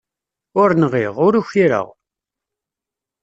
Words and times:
Ur 0.61 0.69
nɣiɣ, 0.83 1.15
ur 1.25 1.33
ukireɣ. 1.39 1.87